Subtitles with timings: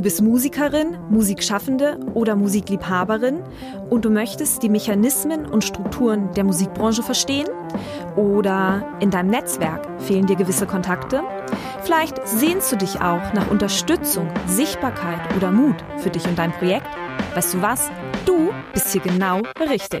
[0.00, 3.42] Du bist Musikerin, Musikschaffende oder Musikliebhaberin
[3.90, 7.46] und du möchtest die Mechanismen und Strukturen der Musikbranche verstehen?
[8.16, 11.22] Oder in deinem Netzwerk fehlen dir gewisse Kontakte?
[11.82, 16.88] Vielleicht sehnst du dich auch nach Unterstützung, Sichtbarkeit oder Mut für dich und dein Projekt?
[17.34, 17.90] Weißt du was?
[18.24, 20.00] Du bist hier genau richtig.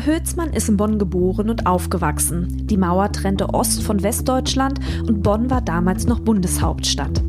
[0.00, 2.66] Julia Hülsmann ist in Bonn geboren und aufgewachsen.
[2.66, 7.22] Die Mauer trennte Ost- von Westdeutschland und Bonn war damals noch Bundeshauptstadt.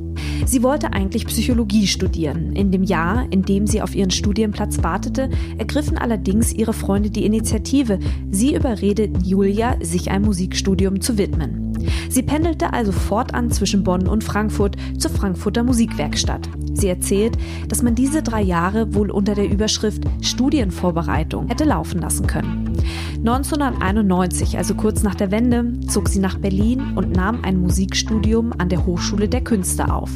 [0.45, 2.53] Sie wollte eigentlich Psychologie studieren.
[2.53, 7.25] In dem Jahr, in dem sie auf ihren Studienplatz wartete, ergriffen allerdings ihre Freunde die
[7.25, 7.99] Initiative.
[8.29, 11.77] Sie überredeten Julia, sich einem Musikstudium zu widmen.
[12.09, 16.47] Sie pendelte also fortan zwischen Bonn und Frankfurt zur Frankfurter Musikwerkstatt.
[16.81, 17.37] Sie erzählt,
[17.69, 22.75] dass man diese drei Jahre wohl unter der Überschrift Studienvorbereitung hätte laufen lassen können.
[23.19, 28.69] 1991, also kurz nach der Wende, zog sie nach Berlin und nahm ein Musikstudium an
[28.69, 30.09] der Hochschule der Künste auf.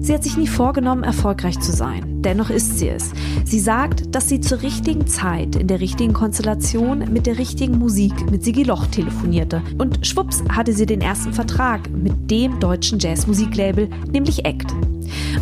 [0.00, 2.22] Sie hat sich nie vorgenommen, erfolgreich zu sein.
[2.22, 3.12] Dennoch ist sie es.
[3.44, 8.30] Sie sagt, dass sie zur richtigen Zeit, in der richtigen Konstellation, mit der richtigen Musik
[8.30, 9.62] mit Sigi Loch telefonierte.
[9.78, 14.74] Und schwupps hatte sie den ersten Vertrag mit dem deutschen Jazzmusiklabel, nämlich ACT.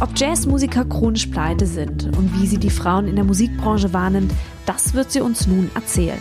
[0.00, 4.32] Ob Jazzmusiker chronisch pleite sind und wie sie die Frauen in der Musikbranche wahrnimmt,
[4.66, 6.18] das wird sie uns nun erzählen.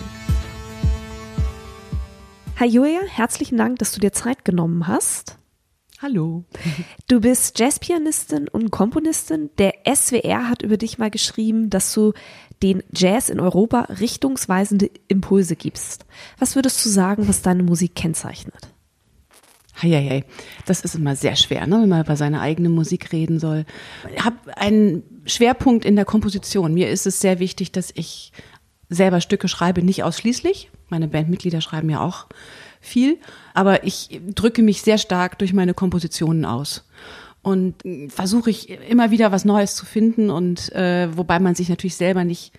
[2.59, 5.38] Hi Julia, herzlichen Dank, dass du dir Zeit genommen hast.
[6.01, 6.45] Hallo.
[7.07, 9.51] Du bist Jazzpianistin und Komponistin.
[9.59, 12.13] Der SWR hat über dich mal geschrieben, dass du
[12.63, 16.06] den Jazz in Europa richtungsweisende Impulse gibst.
[16.39, 18.70] Was würdest du sagen, was deine Musik kennzeichnet?
[19.81, 20.24] Heieiei,
[20.66, 23.66] das ist immer sehr schwer, ne, wenn man über seine eigene Musik reden soll.
[24.16, 26.74] Ich habe einen Schwerpunkt in der Komposition.
[26.74, 28.31] Mir ist es sehr wichtig, dass ich
[28.90, 30.69] selber Stücke schreibe, nicht ausschließlich.
[30.90, 32.28] Meine Bandmitglieder schreiben ja auch
[32.81, 33.18] viel,
[33.53, 36.84] aber ich drücke mich sehr stark durch meine Kompositionen aus
[37.42, 37.75] und
[38.09, 42.24] versuche ich immer wieder was Neues zu finden und äh, wobei man sich natürlich selber
[42.24, 42.53] nicht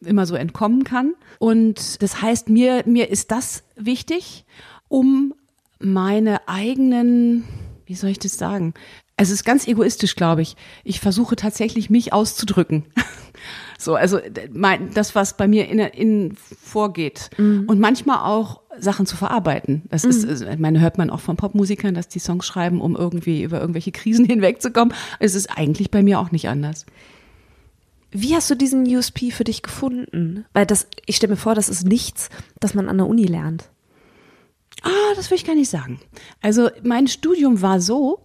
[0.00, 1.14] immer so entkommen kann.
[1.38, 4.44] Und das heißt, mir, mir ist das wichtig,
[4.88, 5.34] um
[5.78, 7.44] meine eigenen,
[7.86, 8.74] wie soll ich das sagen?
[9.16, 10.56] Es ist ganz egoistisch, glaube ich.
[10.84, 12.84] Ich versuche tatsächlich, mich auszudrücken.
[13.78, 14.20] so, also
[14.52, 17.30] mein, das, was bei mir in, in vorgeht.
[17.38, 17.64] Mhm.
[17.66, 19.82] Und manchmal auch Sachen zu verarbeiten.
[19.90, 20.10] Das mhm.
[20.10, 23.58] ist, ich meine, hört man auch von Popmusikern, dass die Songs schreiben, um irgendwie über
[23.58, 24.94] irgendwelche Krisen hinwegzukommen.
[25.18, 26.84] Es ist eigentlich bei mir auch nicht anders.
[28.10, 30.44] Wie hast du diesen USP für dich gefunden?
[30.52, 32.28] Weil das, ich stelle mir vor, das ist nichts,
[32.60, 33.70] das man an der Uni lernt.
[34.86, 35.98] Ah, das will ich gar nicht sagen.
[36.42, 38.20] Also mein Studium war so,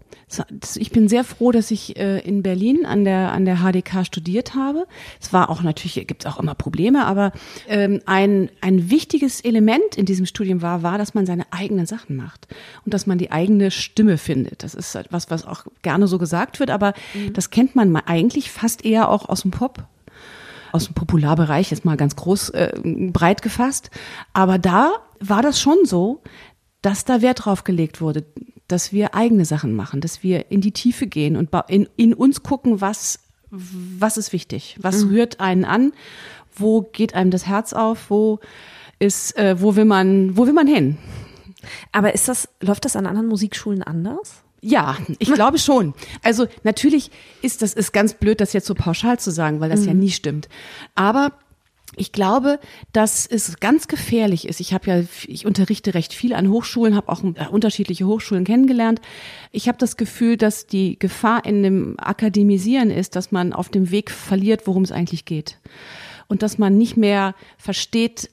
[0.75, 4.53] ich bin sehr froh, dass ich äh, in Berlin an der an der HDK studiert
[4.53, 4.85] habe.
[5.19, 7.33] Es war auch natürlich gibt es auch immer Probleme, aber
[7.67, 12.16] ähm, ein ein wichtiges Element in diesem Studium war war, dass man seine eigenen Sachen
[12.16, 12.47] macht
[12.85, 14.63] und dass man die eigene Stimme findet.
[14.63, 17.33] Das ist etwas, was auch gerne so gesagt wird, aber mhm.
[17.33, 19.83] das kennt man eigentlich fast eher auch aus dem Pop
[20.72, 22.72] aus dem Popularbereich, jetzt mal ganz groß äh,
[23.11, 23.91] breit gefasst.
[24.34, 26.22] Aber da war das schon so,
[26.81, 28.25] dass da Wert drauf gelegt wurde,
[28.67, 32.43] dass wir eigene Sachen machen, dass wir in die Tiefe gehen und in, in uns
[32.43, 33.19] gucken, was,
[33.49, 35.09] was ist wichtig, was mhm.
[35.09, 35.93] rührt einen an,
[36.55, 38.39] wo geht einem das Herz auf, wo
[38.99, 40.97] ist, äh, wo will man, wo will man hin?
[41.91, 44.43] Aber ist das, läuft das an anderen Musikschulen anders?
[44.61, 45.93] Ja, ich glaube schon.
[46.23, 47.11] Also natürlich
[47.41, 49.87] ist das ist ganz blöd, das jetzt so pauschal zu sagen, weil das mhm.
[49.87, 50.49] ja nie stimmt.
[50.95, 51.33] Aber
[51.97, 52.59] ich glaube,
[52.93, 54.61] dass es ganz gefährlich ist.
[54.61, 59.02] Ich habe ja, ich unterrichte recht viel an Hochschulen, habe auch äh, unterschiedliche Hochschulen kennengelernt.
[59.52, 63.91] Ich habe das Gefühl, dass die Gefahr in dem Akademisieren ist, dass man auf dem
[63.91, 65.59] Weg verliert, worum es eigentlich geht.
[66.28, 68.29] Und dass man nicht mehr versteht,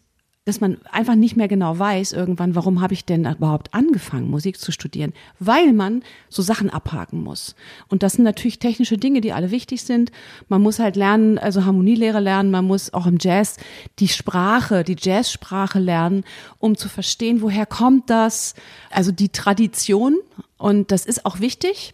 [0.49, 4.59] dass man einfach nicht mehr genau weiß irgendwann, warum habe ich denn überhaupt angefangen, Musik
[4.59, 7.55] zu studieren, weil man so Sachen abhaken muss.
[7.89, 10.11] Und das sind natürlich technische Dinge, die alle wichtig sind.
[10.49, 13.59] Man muss halt lernen, also Harmonielehre lernen, man muss auch im Jazz
[13.99, 16.25] die Sprache, die Jazzsprache lernen,
[16.59, 18.55] um zu verstehen, woher kommt das,
[18.91, 20.17] also die Tradition.
[20.57, 21.93] Und das ist auch wichtig.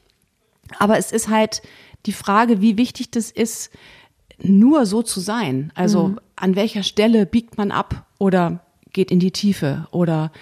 [0.79, 1.61] Aber es ist halt
[2.07, 3.73] die Frage, wie wichtig das ist,
[4.41, 5.73] nur so zu sein.
[5.75, 6.21] Also mhm.
[6.37, 8.61] an welcher Stelle biegt man ab oder
[8.93, 10.33] geht in die Tiefe oder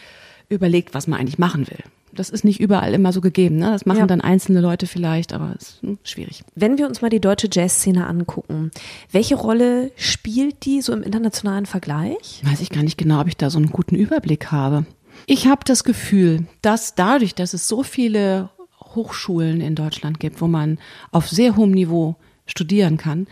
[0.48, 1.80] überlegt, was man eigentlich machen will.
[2.14, 3.56] Das ist nicht überall immer so gegeben.
[3.56, 3.70] Ne?
[3.70, 4.06] Das machen ja.
[4.06, 6.44] dann einzelne Leute vielleicht, aber es ist hm, schwierig.
[6.54, 8.70] Wenn wir uns mal die deutsche Jazzszene angucken,
[9.10, 12.42] welche Rolle spielt die so im internationalen Vergleich?
[12.44, 14.84] Weiß ich gar nicht genau, ob ich da so einen guten Überblick habe.
[15.26, 18.50] Ich habe das Gefühl, dass dadurch, dass es so viele
[18.94, 20.78] Hochschulen in Deutschland gibt, wo man
[21.10, 22.16] auf sehr hohem Niveau
[22.52, 23.26] studieren kann,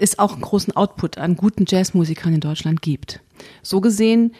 [0.00, 3.20] es auch einen großen Output an guten Jazzmusikern in Deutschland gibt.
[3.62, 4.34] So gesehen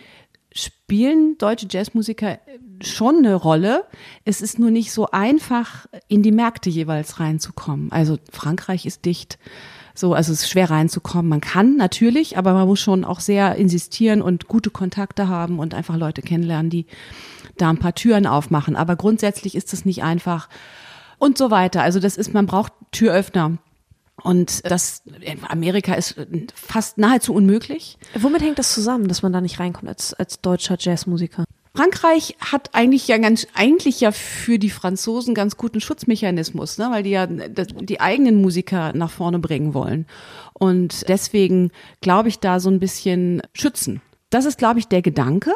[0.53, 2.39] spielen deutsche Jazzmusiker
[2.83, 3.85] schon eine Rolle.
[4.25, 7.91] Es ist nur nicht so einfach, in die Märkte jeweils reinzukommen.
[7.91, 9.39] Also Frankreich ist dicht.
[9.97, 11.29] So, also es ist schwer reinzukommen.
[11.29, 15.75] Man kann natürlich, aber man muss schon auch sehr insistieren und gute Kontakte haben und
[15.75, 16.87] einfach Leute kennenlernen, die
[17.57, 18.75] da ein paar Türen aufmachen.
[18.75, 20.49] Aber grundsätzlich ist das nicht einfach
[21.19, 21.83] und so weiter.
[21.83, 23.59] Also das ist, man braucht Türöffner.
[24.25, 26.17] Und das in Amerika ist
[26.55, 27.99] fast nahezu unmöglich.
[28.19, 31.45] Womit hängt das zusammen, dass man da nicht reinkommt als, als deutscher Jazzmusiker?
[31.77, 37.03] Frankreich hat eigentlich ja ganz, eigentlich ja für die Franzosen ganz guten Schutzmechanismus, ne, weil
[37.03, 40.07] die ja die eigenen Musiker nach vorne bringen wollen.
[40.55, 41.71] Und deswegen
[42.01, 44.01] glaube ich da so ein bisschen schützen.
[44.31, 45.53] Das ist, glaube ich, der Gedanke.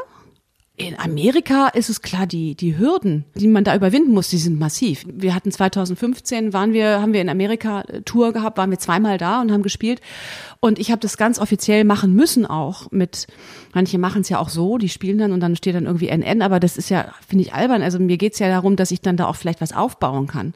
[0.81, 4.61] In Amerika ist es klar, die, die Hürden, die man da überwinden muss, die sind
[4.61, 5.05] massiv.
[5.13, 9.19] Wir hatten 2015, waren wir, haben wir in Amerika äh, Tour gehabt, waren wir zweimal
[9.19, 10.01] da und haben gespielt.
[10.61, 13.27] Und ich habe das ganz offiziell machen müssen auch mit,
[13.75, 16.43] manche machen es ja auch so, die spielen dann und dann steht dann irgendwie NN,
[16.43, 17.83] aber das ist ja, finde ich albern.
[17.83, 20.55] Also mir geht's ja darum, dass ich dann da auch vielleicht was aufbauen kann.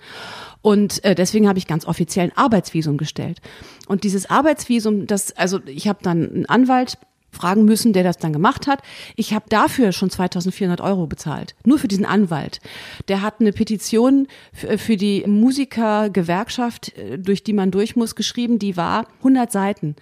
[0.61, 3.41] Und äh, deswegen habe ich ganz offiziell ein Arbeitsvisum gestellt.
[3.89, 6.97] Und dieses Arbeitsvisum, das, also ich habe dann einen Anwalt
[7.33, 8.83] fragen müssen, der das dann gemacht hat.
[9.17, 12.61] Ich habe dafür schon 2400 Euro bezahlt, nur für diesen Anwalt.
[13.09, 18.77] Der hat eine Petition für die Musikergewerkschaft, äh, durch die man durch muss, geschrieben, die
[18.77, 19.97] war 100 Seiten,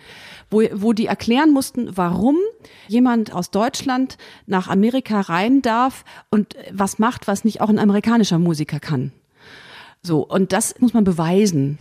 [0.51, 2.37] wo, wo die erklären mussten, warum
[2.89, 8.39] jemand aus Deutschland nach Amerika rein darf und was macht, was nicht auch ein amerikanischer
[8.39, 9.13] Musiker kann.
[10.03, 11.79] So, und das muss man beweisen.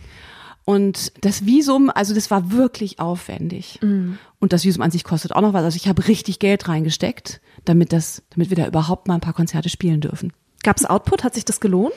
[0.64, 3.78] Und das Visum, also das war wirklich aufwendig.
[3.82, 4.18] Mhm.
[4.38, 5.64] Und das Visum an sich kostet auch noch was.
[5.64, 9.32] Also ich habe richtig Geld reingesteckt, damit das, damit wir da überhaupt mal ein paar
[9.32, 10.32] Konzerte spielen dürfen.
[10.62, 11.24] Gab es Output?
[11.24, 11.94] Hat sich das gelohnt?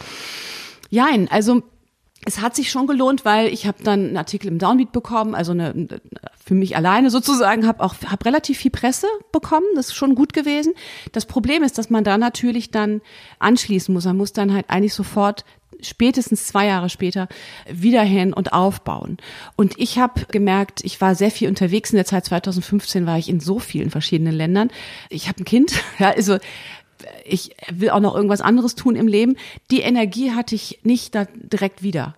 [0.90, 1.64] Jein, also
[2.26, 5.52] es hat sich schon gelohnt, weil ich habe dann einen Artikel im Downbeat bekommen, also
[5.52, 5.88] eine,
[6.44, 10.34] für mich alleine sozusagen, habe auch hab relativ viel Presse bekommen, das ist schon gut
[10.34, 10.74] gewesen.
[11.12, 13.02] Das Problem ist, dass man da natürlich dann
[13.40, 14.06] anschließen muss.
[14.06, 15.44] Man muss dann halt eigentlich sofort
[15.84, 17.28] spätestens zwei Jahre später
[17.70, 19.18] wieder hin und aufbauen.
[19.56, 23.30] Und ich habe gemerkt, ich war sehr viel unterwegs in der Zeit 2015, war ich
[23.30, 24.72] in so vielen verschiedenen Ländern.
[25.10, 26.38] Ich habe ein Kind, ja, also
[27.26, 29.36] ich will auch noch irgendwas anderes tun im Leben.
[29.72, 32.16] Die Energie hatte ich nicht da direkt wieder.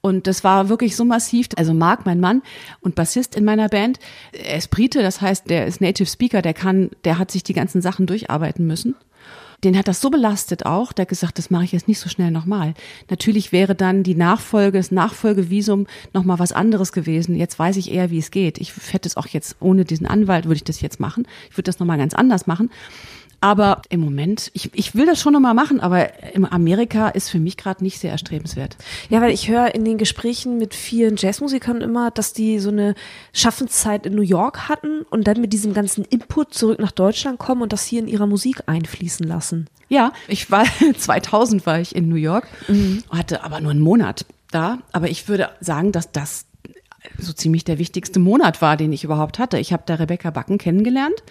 [0.00, 1.48] Und das war wirklich so massiv.
[1.56, 2.42] Also Marc, mein Mann
[2.80, 3.98] und Bassist in meiner Band,
[4.32, 7.52] er ist Brite, das heißt, der ist Native Speaker, der kann, der hat sich die
[7.52, 8.94] ganzen Sachen durcharbeiten müssen
[9.64, 12.08] den hat das so belastet auch, der hat gesagt, das mache ich jetzt nicht so
[12.08, 12.74] schnell nochmal.
[13.10, 17.34] Natürlich wäre dann die Nachfolge, das Nachfolgevisum nochmal was anderes gewesen.
[17.34, 18.58] Jetzt weiß ich eher, wie es geht.
[18.58, 21.26] Ich hätte es auch jetzt ohne diesen Anwalt, würde ich das jetzt machen.
[21.50, 22.70] Ich würde das nochmal ganz anders machen.
[23.40, 27.38] Aber im Moment, ich, ich will das schon nochmal machen, aber in Amerika ist für
[27.38, 28.76] mich gerade nicht sehr erstrebenswert.
[29.10, 32.96] Ja, weil ich höre in den Gesprächen mit vielen Jazzmusikern immer, dass die so eine
[33.32, 37.62] Schaffenszeit in New York hatten und dann mit diesem ganzen Input zurück nach Deutschland kommen
[37.62, 39.68] und das hier in ihrer Musik einfließen lassen.
[39.88, 40.64] Ja, ich war
[40.98, 43.04] 2000 war ich in New York, mhm.
[43.08, 44.78] hatte aber nur einen Monat da.
[44.90, 46.46] Aber ich würde sagen, dass das
[47.18, 49.58] so ziemlich der wichtigste Monat war, den ich überhaupt hatte.
[49.58, 51.22] Ich habe da Rebecca Backen kennengelernt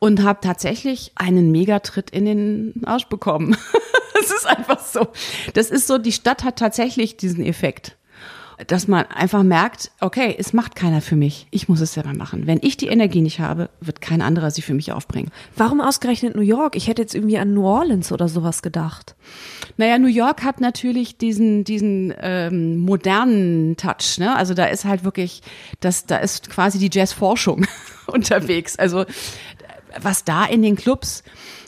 [0.00, 3.56] und habe tatsächlich einen Megatritt in den Arsch bekommen.
[4.22, 5.08] Es ist einfach so.
[5.54, 7.96] Das ist so, die Stadt hat tatsächlich diesen Effekt
[8.66, 11.46] dass man einfach merkt, okay, es macht keiner für mich.
[11.50, 12.46] Ich muss es selber machen.
[12.46, 15.30] Wenn ich die Energie nicht habe, wird kein anderer sie für mich aufbringen.
[15.56, 16.76] Warum ausgerechnet New York?
[16.76, 19.14] Ich hätte jetzt irgendwie an New Orleans oder sowas gedacht.
[19.76, 24.18] Naja, New York hat natürlich diesen, diesen ähm, modernen Touch.
[24.18, 24.34] Ne?
[24.36, 25.42] Also da ist halt wirklich,
[25.80, 27.66] das, da ist quasi die Jazzforschung
[28.06, 28.78] unterwegs.
[28.78, 29.06] Also
[30.00, 31.22] was da in den Clubs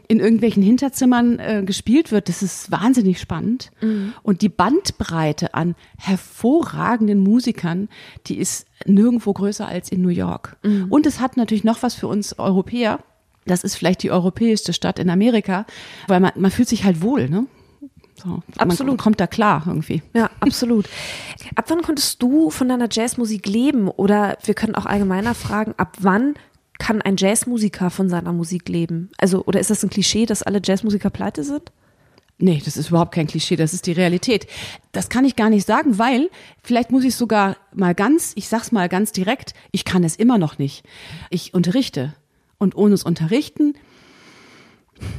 [0.08, 3.70] in irgendwelchen Hinterzimmern äh, gespielt wird, das ist wahnsinnig spannend.
[3.80, 4.12] Mhm.
[4.22, 7.88] Und die Bandbreite an hervorragenden Musikern,
[8.26, 10.56] die ist nirgendwo größer als in New York.
[10.62, 10.86] Mhm.
[10.90, 12.98] Und es hat natürlich noch was für uns Europäer.
[13.46, 15.66] das ist vielleicht die europäischste Stadt in Amerika,
[16.08, 17.46] weil man, man fühlt sich halt wohl, ne?
[18.22, 18.92] So, absolut.
[18.92, 20.02] Man kommt da klar irgendwie.
[20.14, 20.88] Ja, absolut.
[21.56, 23.88] Ab wann konntest du von deiner Jazzmusik leben?
[23.88, 26.34] Oder wir können auch allgemeiner fragen, ab wann
[26.82, 29.10] kann ein Jazzmusiker von seiner Musik leben?
[29.18, 31.70] Also, oder ist das ein Klischee, dass alle Jazzmusiker pleite sind?
[32.38, 34.48] Nee, das ist überhaupt kein Klischee, das ist die Realität.
[34.90, 36.28] Das kann ich gar nicht sagen, weil
[36.62, 40.38] vielleicht muss ich sogar mal ganz, ich sag's mal ganz direkt, ich kann es immer
[40.38, 40.84] noch nicht.
[41.30, 42.14] Ich unterrichte
[42.58, 43.74] und ohne es unterrichten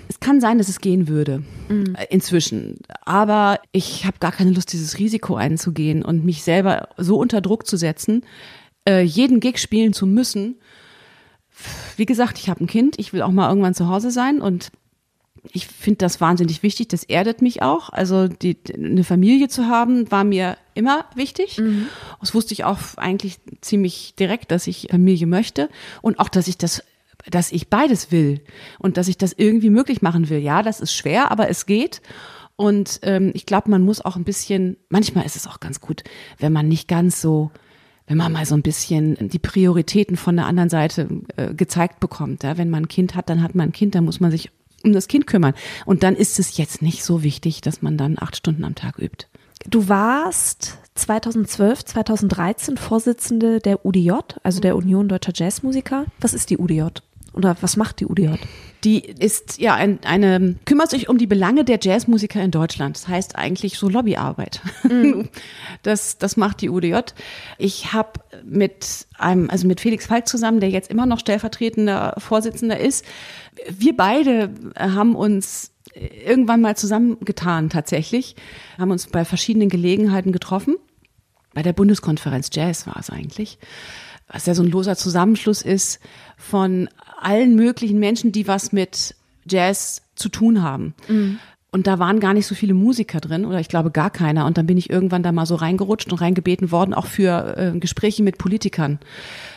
[0.08, 1.96] es kann sein, dass es gehen würde mhm.
[2.10, 7.42] inzwischen, aber ich habe gar keine Lust, dieses Risiko einzugehen und mich selber so unter
[7.42, 8.24] Druck zu setzen,
[8.88, 10.56] äh, jeden Gig spielen zu müssen.
[11.98, 14.72] Wie gesagt, ich habe ein Kind, ich will auch mal irgendwann zu Hause sein und
[15.52, 17.90] ich finde das wahnsinnig wichtig, das erdet mich auch.
[17.90, 21.58] Also die, eine Familie zu haben, war mir immer wichtig.
[21.58, 21.88] Mhm.
[22.22, 25.70] Das wusste ich auch eigentlich ziemlich direkt, dass ich Familie möchte
[26.02, 26.84] und auch, dass ich das
[27.30, 28.42] dass ich beides will
[28.80, 30.40] und dass ich das irgendwie möglich machen will.
[30.40, 32.02] Ja, das ist schwer, aber es geht.
[32.56, 36.04] Und ähm, ich glaube, man muss auch ein bisschen, manchmal ist es auch ganz gut,
[36.38, 37.52] wenn man nicht ganz so,
[38.08, 41.08] wenn man mal so ein bisschen die Prioritäten von der anderen Seite
[41.38, 42.44] äh, gezeigt bekommt.
[42.44, 42.58] Ja?
[42.58, 44.52] Wenn man ein Kind hat, dann hat man ein Kind, dann muss man sich
[44.84, 45.54] um das Kind kümmern.
[45.86, 49.00] Und dann ist es jetzt nicht so wichtig, dass man dann acht Stunden am Tag
[49.00, 49.28] übt.
[49.70, 54.12] Du warst 2012, 2013 Vorsitzende der UDJ,
[54.44, 56.06] also der Union Deutscher Jazzmusiker.
[56.20, 56.84] Was ist die UDJ?
[57.34, 58.36] Oder was macht die UDJ?
[58.84, 62.96] Die ist ja ein, eine, kümmert sich um die Belange der Jazzmusiker in Deutschland.
[62.96, 64.62] Das heißt eigentlich so Lobbyarbeit.
[64.84, 65.30] Mhm.
[65.82, 67.00] Das, das macht die UDJ.
[67.58, 72.80] Ich habe mit einem, also mit Felix Falk zusammen, der jetzt immer noch stellvertretender Vorsitzender
[72.80, 73.04] ist,
[73.70, 75.72] wir beide haben uns
[76.26, 78.38] irgendwann mal zusammengetan tatsächlich,
[78.78, 80.76] haben uns bei verschiedenen Gelegenheiten getroffen.
[81.54, 83.60] Bei der Bundeskonferenz Jazz war es eigentlich
[84.28, 86.00] was ja so ein loser Zusammenschluss ist
[86.38, 86.90] von
[87.24, 89.16] allen möglichen Menschen, die was mit
[89.46, 90.94] Jazz zu tun haben.
[91.08, 91.40] Mhm.
[91.72, 94.46] Und da waren gar nicht so viele Musiker drin oder ich glaube gar keiner.
[94.46, 97.80] Und dann bin ich irgendwann da mal so reingerutscht und reingebeten worden, auch für äh,
[97.80, 99.00] Gespräche mit Politikern,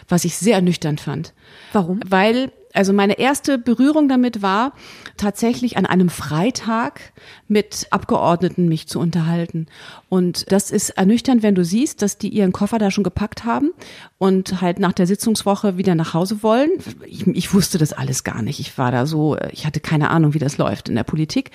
[0.08, 1.34] was ich sehr ernüchternd fand.
[1.74, 2.00] Warum?
[2.08, 4.72] Weil also meine erste Berührung damit war,
[5.16, 7.12] tatsächlich an einem Freitag
[7.48, 9.66] mit Abgeordneten mich zu unterhalten.
[10.08, 13.70] Und das ist ernüchternd, wenn du siehst, dass die ihren Koffer da schon gepackt haben
[14.18, 16.70] und halt nach der Sitzungswoche wieder nach Hause wollen.
[17.06, 18.60] Ich, ich wusste das alles gar nicht.
[18.60, 21.50] Ich war da so, ich hatte keine Ahnung, wie das läuft in der Politik.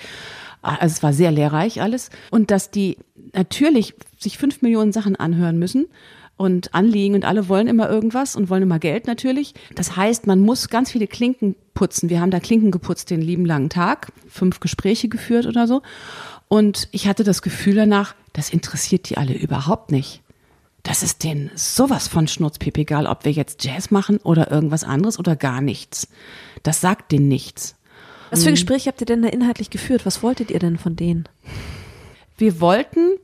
[0.62, 2.10] Also es war sehr lehrreich alles.
[2.30, 2.98] Und dass die
[3.32, 5.86] natürlich sich fünf Millionen Sachen anhören müssen
[6.42, 9.54] und Anliegen und alle wollen immer irgendwas und wollen immer Geld natürlich.
[9.76, 12.10] Das heißt, man muss ganz viele Klinken putzen.
[12.10, 15.82] Wir haben da Klinken geputzt den lieben langen Tag, fünf Gespräche geführt oder so.
[16.48, 20.20] Und ich hatte das Gefühl danach, das interessiert die alle überhaupt nicht.
[20.82, 25.20] Das ist denen sowas von Schnurzpip egal, ob wir jetzt Jazz machen oder irgendwas anderes
[25.20, 26.08] oder gar nichts.
[26.64, 27.76] Das sagt denen nichts.
[28.30, 30.04] Was für Gespräche habt ihr denn da inhaltlich geführt?
[30.06, 31.28] Was wolltet ihr denn von denen?
[32.36, 33.18] Wir wollten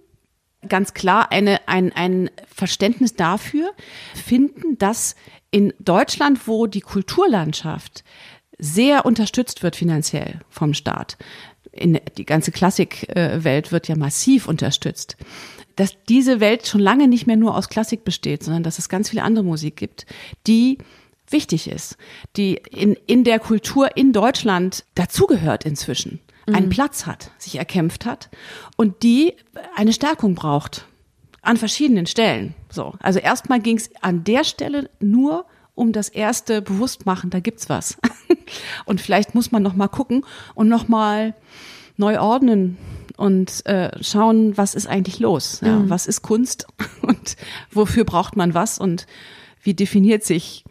[0.67, 3.73] ganz klar eine, ein, ein Verständnis dafür
[4.15, 5.15] finden, dass
[5.51, 8.05] in Deutschland, wo die Kulturlandschaft
[8.59, 11.17] sehr unterstützt wird finanziell vom Staat,
[11.71, 15.17] in die ganze Klassikwelt wird ja massiv unterstützt,
[15.77, 19.11] dass diese Welt schon lange nicht mehr nur aus Klassik besteht, sondern dass es ganz
[19.11, 20.07] viele andere Musik gibt,
[20.49, 20.79] die
[21.31, 21.97] wichtig ist,
[22.37, 26.21] die in, in der Kultur in Deutschland dazugehört inzwischen
[26.55, 26.71] einen mhm.
[26.71, 28.29] Platz hat, sich erkämpft hat
[28.77, 29.35] und die
[29.77, 30.87] eine Stärkung braucht
[31.43, 32.55] an verschiedenen Stellen.
[32.71, 37.69] So, also erstmal ging es an der Stelle nur um das erste Bewusstmachen, da gibt's
[37.69, 37.97] was.
[38.85, 40.25] und vielleicht muss man noch mal gucken
[40.55, 41.35] und noch mal
[41.97, 42.77] neu ordnen
[43.17, 45.61] und äh, schauen, was ist eigentlich los?
[45.63, 45.91] Ja, mhm.
[45.91, 46.67] Was ist Kunst
[47.03, 47.37] und
[47.71, 49.07] wofür braucht man was und
[49.63, 50.65] wie definiert sich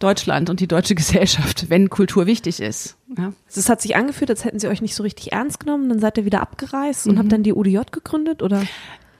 [0.00, 2.96] Deutschland und die deutsche Gesellschaft, wenn Kultur wichtig ist.
[3.16, 3.32] Ja.
[3.48, 6.18] Es hat sich angefühlt, als hätten sie euch nicht so richtig ernst genommen, dann seid
[6.18, 7.18] ihr wieder abgereist und mhm.
[7.18, 8.62] habt dann die UDJ gegründet, oder?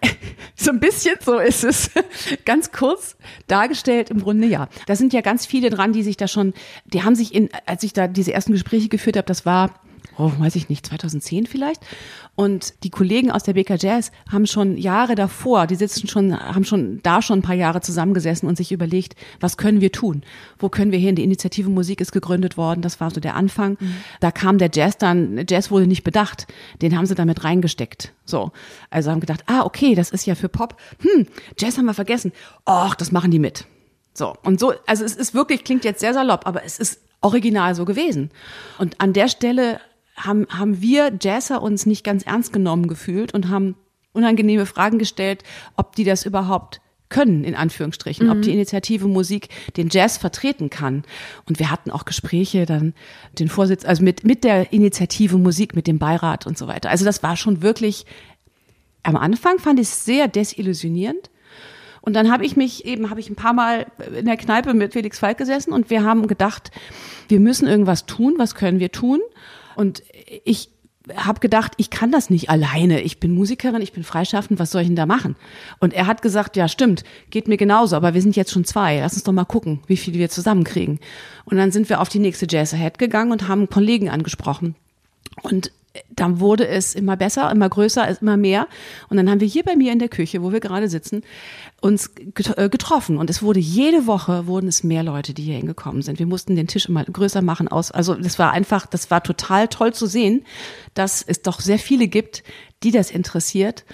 [0.57, 1.91] So ein bisschen so ist es.
[2.45, 4.69] Ganz kurz dargestellt im Grunde ja.
[4.87, 6.53] Da sind ja ganz viele dran, die sich da schon,
[6.85, 9.81] die haben sich in, als ich da diese ersten Gespräche geführt habe, das war
[10.21, 11.83] oh, weiß ich nicht, 2010 vielleicht.
[12.35, 16.65] Und die Kollegen aus der BK Jazz haben schon Jahre davor, die sitzen schon, haben
[16.65, 20.23] schon da schon ein paar Jahre zusammengesessen und sich überlegt, was können wir tun?
[20.59, 21.17] Wo können wir hin?
[21.17, 23.77] Die Initiative Musik ist gegründet worden, das war so der Anfang.
[23.81, 23.95] Mhm.
[24.21, 26.47] Da kam der Jazz dann, Jazz wurde nicht bedacht,
[26.83, 28.13] den haben sie damit reingesteckt.
[28.25, 28.53] So.
[28.91, 30.77] Also haben gedacht, ah, okay, das ist ja für Pop.
[31.01, 31.27] Hm,
[31.59, 32.33] Jazz haben wir vergessen.
[32.69, 33.67] Och, das machen die mit.
[34.13, 34.35] So.
[34.43, 37.85] Und so, also es ist wirklich, klingt jetzt sehr salopp, aber es ist original so
[37.85, 38.31] gewesen.
[38.79, 39.81] Und an der Stelle
[40.17, 43.77] haben, haben wir Jazzer uns nicht ganz ernst genommen gefühlt und haben
[44.13, 45.45] unangenehme Fragen gestellt,
[45.77, 48.33] ob die das überhaupt können, in Anführungsstrichen, mhm.
[48.33, 51.03] ob die Initiative Musik den Jazz vertreten kann.
[51.47, 52.95] Und wir hatten auch Gespräche dann
[53.39, 56.89] den Vorsitz, also mit, mit der Initiative Musik, mit dem Beirat und so weiter.
[56.89, 58.07] Also das war schon wirklich,
[59.03, 61.31] am Anfang fand ich es sehr desillusionierend.
[62.01, 63.87] Und dann habe ich mich eben, habe ich ein paar Mal
[64.17, 66.71] in der Kneipe mit Felix Falk gesessen und wir haben gedacht,
[67.29, 69.21] wir müssen irgendwas tun, was können wir tun?
[69.77, 70.03] Und
[70.45, 70.71] ich
[71.17, 73.01] habe gedacht, ich kann das nicht alleine.
[73.01, 75.37] Ich bin Musikerin, ich bin freischaffend, was soll ich denn da machen?
[75.79, 79.01] Und er hat gesagt, ja stimmt, geht mir genauso, aber wir sind jetzt schon zwei.
[79.01, 81.01] Lass uns doch mal gucken, wie viele wir zusammenkriegen.
[81.45, 84.77] Und dann sind wir auf die nächste Jazz Ahead gegangen und haben Kollegen angesprochen.
[85.43, 85.73] Und
[86.09, 88.69] dann wurde es immer besser, immer größer, immer mehr.
[89.09, 91.23] Und dann haben wir hier bei mir in der Küche, wo wir gerade sitzen,
[91.81, 92.11] uns
[92.57, 93.19] äh, getroffen.
[93.19, 96.19] Und es wurde jede Woche wurden es mehr Leute, die hier hingekommen sind.
[96.19, 97.91] Wir mussten den Tisch immer größer machen aus.
[97.91, 100.45] Also das war einfach, das war total toll zu sehen,
[100.95, 102.45] dass es doch sehr viele gibt,
[102.83, 103.85] die das interessiert.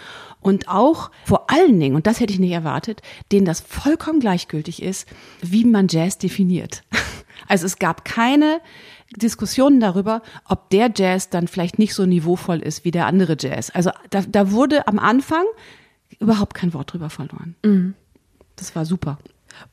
[0.41, 3.00] Und auch vor allen Dingen, und das hätte ich nicht erwartet,
[3.33, 5.09] denen das vollkommen gleichgültig ist,
[5.43, 6.83] wie man Jazz definiert.
[7.49, 8.61] Also es gab keine
[9.14, 13.71] Diskussionen darüber, ob der Jazz dann vielleicht nicht so niveauvoll ist wie der andere Jazz.
[13.71, 15.45] Also da, da wurde am Anfang
[16.19, 17.55] überhaupt kein Wort drüber verloren.
[17.64, 17.95] Mhm.
[18.57, 19.19] Das war super.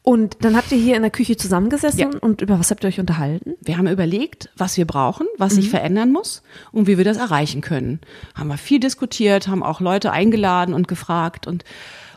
[0.02, 2.10] Und dann habt ihr hier in der Küche zusammengesessen ja.
[2.22, 3.56] und über was habt ihr euch unterhalten?
[3.62, 5.56] Wir haben überlegt, was wir brauchen, was mhm.
[5.58, 6.42] sich verändern muss
[6.72, 8.00] und wie wir das erreichen können.
[8.36, 11.64] Haben wir viel diskutiert, haben auch Leute eingeladen und gefragt und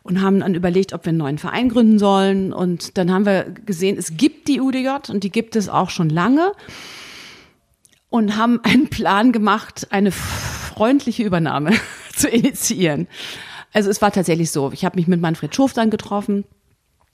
[0.08, 2.52] und haben dann überlegt, ob wir einen neuen Verein gründen sollen.
[2.52, 6.08] Und dann haben wir gesehen, es gibt die UDJ und die gibt es auch schon
[6.08, 6.52] lange
[8.08, 11.72] und haben einen Plan gemacht, eine freundliche Übernahme
[12.14, 13.08] zu initiieren.
[13.72, 14.72] Also es war tatsächlich so.
[14.72, 16.44] Ich habe mich mit Manfred Schof dann getroffen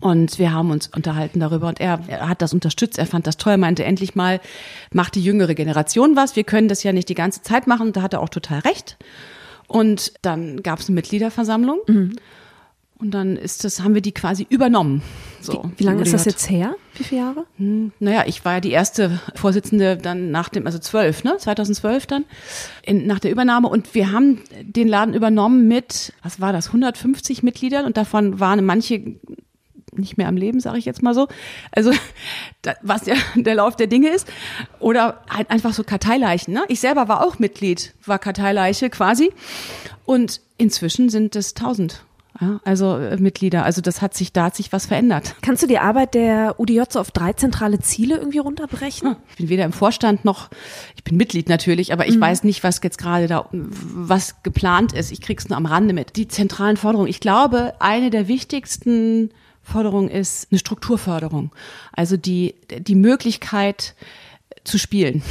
[0.01, 3.37] und wir haben uns unterhalten darüber und er, er, hat das unterstützt, er fand das
[3.37, 4.41] toll, meinte endlich mal,
[4.93, 6.35] macht die jüngere Generation was.
[6.35, 8.97] Wir können das ja nicht die ganze Zeit machen da hat er auch total recht.
[9.69, 11.81] Und dann gab es eine Mitgliederversammlung.
[11.87, 12.17] Mhm.
[13.03, 15.03] Und dann ist das, haben wir die quasi übernommen.
[15.41, 16.77] So, wie, wie lange ist das jetzt her?
[16.95, 17.47] Wie viele Jahre?
[17.57, 21.37] Hm, naja, ich war ja die erste Vorsitzende dann nach dem, also zwölf, ne?
[21.37, 22.25] 2012 dann,
[22.85, 23.67] in, nach der Übernahme.
[23.67, 28.65] Und wir haben den Laden übernommen mit, was war das, 150 Mitgliedern und davon waren
[28.65, 29.17] manche
[29.91, 31.27] nicht mehr am Leben, sage ich jetzt mal so.
[31.73, 31.91] Also
[32.83, 34.29] was ja der Lauf der Dinge ist.
[34.79, 36.55] Oder halt einfach so Karteileichen.
[36.55, 36.63] Ne?
[36.69, 39.33] Ich selber war auch Mitglied, war Karteileiche quasi.
[40.05, 42.05] Und inzwischen sind es 1000
[42.41, 43.65] ja, also äh, Mitglieder.
[43.65, 45.37] Also das hat sich, da hat sich was verändert.
[45.43, 49.11] Kannst du die Arbeit der UDJ so auf drei zentrale Ziele irgendwie runterbrechen?
[49.11, 50.49] Hm, ich bin weder im Vorstand noch,
[50.97, 52.23] ich bin Mitglied natürlich, aber ich mhm.
[52.23, 55.13] weiß nicht, was jetzt gerade da, was geplant ist.
[55.13, 56.17] Ich krieg's nur am Rande mit.
[56.17, 57.09] Die zentralen Forderungen.
[57.09, 59.31] Ich glaube, eine der wichtigsten
[59.63, 61.53] Forderungen ist eine Strukturförderung.
[61.93, 63.95] Also die, die Möglichkeit
[64.65, 65.23] zu spielen.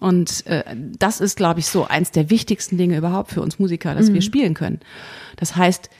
[0.00, 0.64] Und äh,
[0.98, 4.14] das ist, glaube ich, so eins der wichtigsten Dinge überhaupt für uns Musiker, dass mhm.
[4.14, 4.80] wir spielen können.
[5.36, 5.90] Das heißt,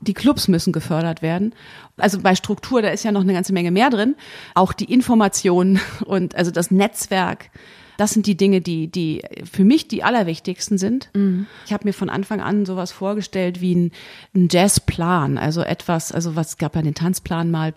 [0.00, 1.54] die Clubs müssen gefördert werden.
[1.96, 4.16] Also bei Struktur, da ist ja noch eine ganze Menge mehr drin.
[4.54, 7.50] Auch die Information und also das Netzwerk.
[7.96, 11.08] Das sind die Dinge, die, die für mich die allerwichtigsten sind.
[11.14, 11.46] Mhm.
[11.64, 13.92] Ich habe mir von Anfang an sowas vorgestellt wie ein,
[14.34, 17.72] ein Jazzplan, also etwas, also was gab ja den Tanzplan mal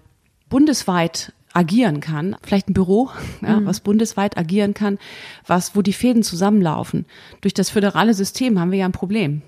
[0.50, 3.10] bundesweit agieren kann, vielleicht ein Büro,
[3.42, 3.66] ja, mhm.
[3.66, 5.00] was bundesweit agieren kann,
[5.48, 7.06] was, wo die Fäden zusammenlaufen.
[7.42, 9.42] Durch das föderale System haben wir ja ein Problem.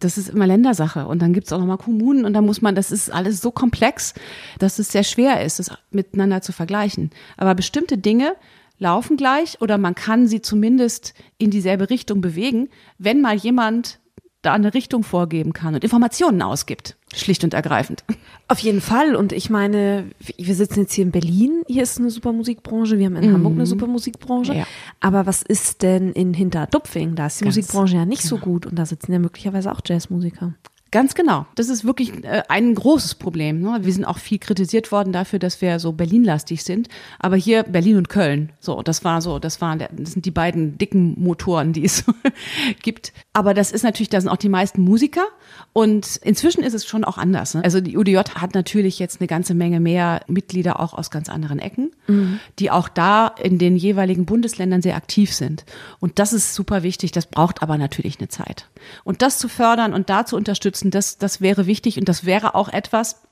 [0.00, 1.06] Das ist immer Ländersache.
[1.06, 4.14] Und dann gibt's auch nochmal Kommunen und da muss man, das ist alles so komplex,
[4.58, 7.10] dass es sehr schwer ist, das miteinander zu vergleichen.
[7.36, 8.34] Aber bestimmte Dinge
[8.78, 14.00] laufen gleich oder man kann sie zumindest in dieselbe Richtung bewegen, wenn mal jemand
[14.42, 16.96] da eine Richtung vorgeben kann und Informationen ausgibt.
[17.14, 18.04] Schlicht und ergreifend.
[18.48, 19.16] Auf jeden Fall.
[19.16, 20.06] Und ich meine,
[20.38, 21.62] wir sitzen jetzt hier in Berlin.
[21.66, 22.98] Hier ist eine super Musikbranche.
[22.98, 23.34] Wir haben in mhm.
[23.34, 24.54] Hamburg eine super Musikbranche.
[24.54, 24.66] Ja.
[25.00, 27.16] Aber was ist denn in Hinterdupfing?
[27.16, 28.36] Da ist die Ganz Musikbranche ja nicht genau.
[28.36, 28.66] so gut.
[28.66, 30.54] Und da sitzen ja möglicherweise auch Jazzmusiker.
[30.92, 31.46] Ganz genau.
[31.54, 33.60] Das ist wirklich äh, ein großes Problem.
[33.60, 33.78] Ne?
[33.82, 36.88] Wir sind auch viel kritisiert worden dafür, dass wir so Berlin-lastig sind.
[37.20, 40.78] Aber hier Berlin und Köln, so, das war so, das waren, das sind die beiden
[40.78, 42.04] dicken Motoren, die es
[42.82, 43.12] gibt.
[43.32, 45.24] Aber das ist natürlich, da sind auch die meisten Musiker.
[45.72, 47.54] Und inzwischen ist es schon auch anders.
[47.54, 47.62] Ne?
[47.62, 51.60] Also die UDJ hat natürlich jetzt eine ganze Menge mehr Mitglieder auch aus ganz anderen
[51.60, 52.40] Ecken, mhm.
[52.58, 55.64] die auch da in den jeweiligen Bundesländern sehr aktiv sind.
[56.00, 57.12] Und das ist super wichtig.
[57.12, 58.66] Das braucht aber natürlich eine Zeit.
[59.04, 62.56] Und das zu fördern und da zu unterstützen, das, das wäre wichtig und das wäre
[62.56, 63.22] auch etwas,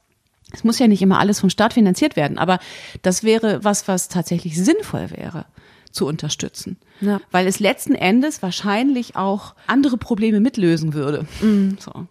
[0.53, 2.59] es muss ja nicht immer alles vom Staat finanziert werden, aber
[3.03, 5.45] das wäre was, was tatsächlich sinnvoll wäre
[5.99, 6.77] zu unterstützen.
[7.01, 7.21] Ja.
[7.31, 11.27] Weil es letzten Endes wahrscheinlich auch andere Probleme mitlösen würde.
[11.43, 11.77] Mhm.
[11.79, 12.07] So.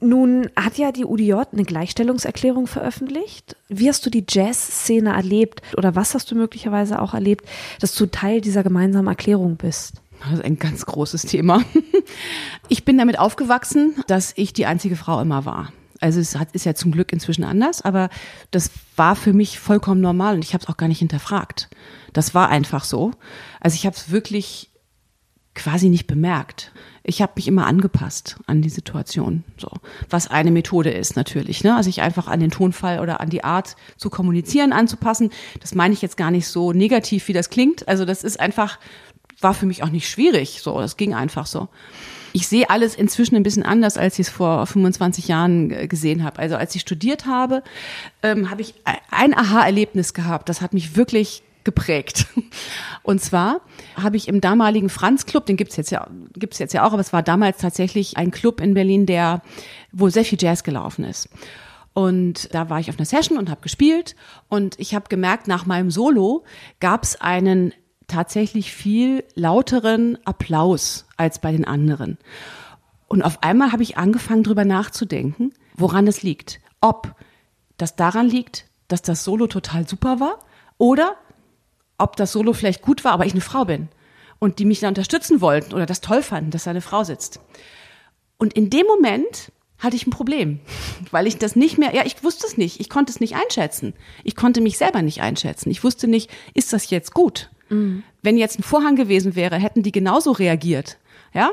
[0.00, 3.56] Nun hat ja die UDJ eine Gleichstellungserklärung veröffentlicht.
[3.68, 7.46] Wie hast du die Jazz-Szene erlebt oder was hast du möglicherweise auch erlebt,
[7.80, 9.94] dass du Teil dieser gemeinsamen Erklärung bist?
[10.22, 11.62] Das ist ein ganz großes Thema.
[12.70, 15.72] Ich bin damit aufgewachsen, dass ich die einzige Frau immer war.
[16.00, 18.08] Also es hat, ist ja zum Glück inzwischen anders, aber
[18.50, 21.68] das war für mich vollkommen normal und ich habe es auch gar nicht hinterfragt.
[22.12, 23.12] Das war einfach so.
[23.60, 24.70] Also ich habe es wirklich
[25.54, 26.72] quasi nicht bemerkt.
[27.02, 29.70] Ich habe mich immer angepasst an die Situation, so
[30.08, 31.64] was eine Methode ist natürlich.
[31.64, 31.74] Ne?
[31.74, 35.30] Also sich einfach an den Tonfall oder an die Art zu kommunizieren anzupassen.
[35.60, 37.88] Das meine ich jetzt gar nicht so negativ, wie das klingt.
[37.88, 38.78] Also das ist einfach
[39.40, 40.60] war für mich auch nicht schwierig.
[40.62, 41.68] So, das ging einfach so
[42.38, 46.22] ich sehe alles inzwischen ein bisschen anders, als ich es vor 25 Jahren äh, gesehen
[46.22, 46.38] habe.
[46.38, 47.64] Also als ich studiert habe,
[48.22, 48.74] ähm, habe ich
[49.10, 50.48] ein Aha-Erlebnis gehabt.
[50.48, 52.26] Das hat mich wirklich geprägt.
[53.02, 53.60] Und zwar
[54.00, 57.00] habe ich im damaligen Franz Club, den gibt's jetzt ja gibt's jetzt ja auch, aber
[57.00, 59.42] es war damals tatsächlich ein Club in Berlin, der
[59.90, 61.28] wo sehr viel Jazz gelaufen ist.
[61.92, 64.14] Und da war ich auf einer Session und habe gespielt
[64.48, 66.44] und ich habe gemerkt, nach meinem Solo
[66.78, 67.74] gab es einen
[68.08, 72.18] tatsächlich viel lauteren Applaus als bei den anderen.
[73.06, 76.60] Und auf einmal habe ich angefangen, drüber nachzudenken, woran es liegt.
[76.80, 77.14] Ob
[77.76, 80.40] das daran liegt, dass das Solo total super war
[80.78, 81.16] oder
[81.96, 83.88] ob das Solo vielleicht gut war, aber ich eine Frau bin
[84.38, 87.40] und die mich da unterstützen wollten oder das toll fanden, dass da eine Frau sitzt.
[88.38, 90.60] Und in dem Moment hatte ich ein Problem,
[91.10, 93.94] weil ich das nicht mehr, ja, ich wusste es nicht, ich konnte es nicht einschätzen.
[94.24, 95.70] Ich konnte mich selber nicht einschätzen.
[95.70, 97.50] Ich wusste nicht, ist das jetzt gut?
[97.68, 98.02] Mhm.
[98.22, 100.98] Wenn jetzt ein Vorhang gewesen wäre, hätten die genauso reagiert.
[101.34, 101.50] Ja,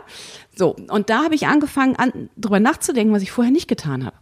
[0.55, 0.75] so.
[0.89, 4.15] Und da habe ich angefangen, an, drüber nachzudenken, was ich vorher nicht getan habe.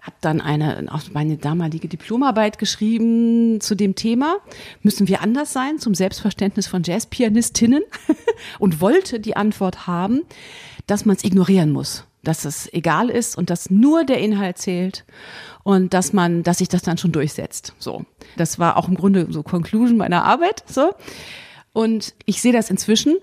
[0.00, 4.38] Habe dann eine, auch meine damalige Diplomarbeit geschrieben zu dem Thema.
[4.82, 7.82] Müssen wir anders sein zum Selbstverständnis von Jazzpianistinnen?
[8.58, 10.22] und wollte die Antwort haben,
[10.86, 15.04] dass man es ignorieren muss, dass es egal ist und dass nur der Inhalt zählt
[15.64, 17.74] und dass man, dass sich das dann schon durchsetzt.
[17.78, 18.04] So,
[18.36, 20.64] das war auch im Grunde so Conclusion meiner Arbeit.
[20.66, 20.94] So
[21.72, 23.16] und ich sehe das inzwischen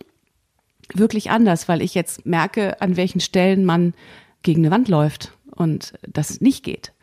[0.93, 3.93] wirklich anders, weil ich jetzt merke, an welchen Stellen man
[4.41, 6.93] gegen eine Wand läuft und das nicht geht.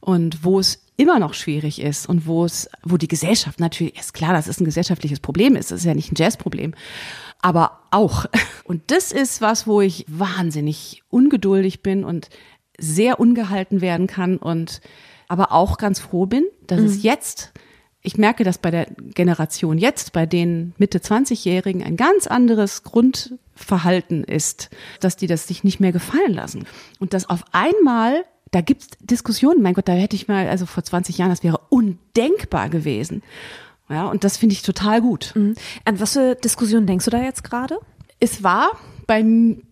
[0.00, 4.14] Und wo es immer noch schwierig ist und wo es, wo die Gesellschaft natürlich, ist
[4.14, 6.74] klar, dass es ein gesellschaftliches Problem ist, das ist ja nicht ein Jazzproblem,
[7.42, 8.26] aber auch.
[8.64, 12.30] Und das ist was, wo ich wahnsinnig ungeduldig bin und
[12.78, 14.80] sehr ungehalten werden kann und
[15.28, 16.86] aber auch ganz froh bin, dass mhm.
[16.86, 17.52] es jetzt
[18.02, 24.24] ich merke, dass bei der Generation jetzt, bei den Mitte 20-Jährigen, ein ganz anderes Grundverhalten
[24.24, 26.66] ist, dass die das sich nicht mehr gefallen lassen.
[26.98, 30.82] Und dass auf einmal, da gibt's Diskussionen, mein Gott, da hätte ich mal, also vor
[30.82, 33.22] 20 Jahren, das wäre undenkbar gewesen.
[33.92, 35.32] Ja, und das finde ich total gut.
[35.34, 35.54] Mhm.
[35.84, 37.78] An was für Diskussionen denkst du da jetzt gerade?
[38.20, 38.70] Es war
[39.06, 39.22] bei,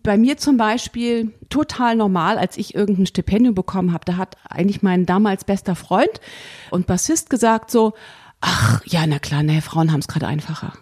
[0.03, 4.05] bei mir zum Beispiel total normal, als ich irgendein Stipendium bekommen habe.
[4.05, 6.21] Da hat eigentlich mein damals bester Freund
[6.69, 7.93] und Bassist gesagt so,
[8.41, 10.73] ach ja, na klar, naja, Frauen haben es gerade einfacher.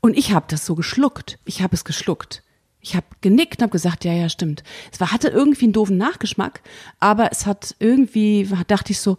[0.00, 1.40] Und ich habe das so geschluckt.
[1.44, 2.44] Ich habe es geschluckt.
[2.80, 4.62] Ich habe genickt und habe gesagt, ja, ja, stimmt.
[4.92, 6.62] Es war, hatte irgendwie einen doofen Nachgeschmack,
[7.00, 9.18] aber es hat irgendwie, dachte ich so,